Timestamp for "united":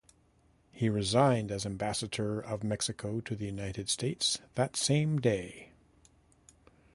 3.45-3.87